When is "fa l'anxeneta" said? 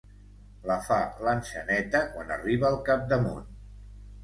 0.87-2.03